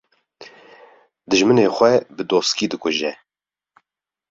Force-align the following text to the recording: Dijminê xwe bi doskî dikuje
Dijminê 1.29 1.65
xwe 1.75 1.93
bi 2.15 2.23
doskî 2.29 2.65
dikuje 2.71 3.11